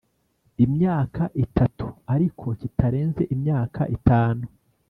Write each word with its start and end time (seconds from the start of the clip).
imyaka 0.65 1.23
itatu 1.45 1.85
ariko 2.13 2.45
kitarenze 2.59 3.21
imyaka 3.35 3.81
itanu 3.97 4.43